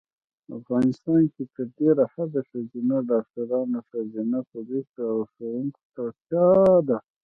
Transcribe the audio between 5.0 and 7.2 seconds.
او ښوونکو ته اړتیا ده